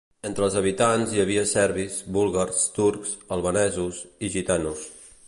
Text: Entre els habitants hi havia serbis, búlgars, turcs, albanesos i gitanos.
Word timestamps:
Entre 0.27 0.43
els 0.45 0.55
habitants 0.61 1.13
hi 1.17 1.21
havia 1.23 1.43
serbis, 1.51 1.99
búlgars, 2.17 2.63
turcs, 2.79 3.13
albanesos 3.37 4.01
i 4.29 4.33
gitanos. 4.39 4.89